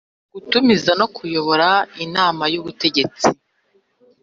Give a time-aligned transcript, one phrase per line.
[0.33, 1.69] gutumiza no kuyobora
[2.05, 3.27] inama y’ubutegetsi